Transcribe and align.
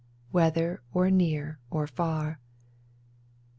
Whether 0.31 0.81
or 0.91 1.11
near 1.11 1.59
or 1.69 1.85
far 1.85 2.39